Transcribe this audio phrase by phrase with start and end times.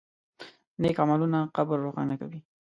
[0.81, 2.39] نیک عملونه قبر روښانه کوي.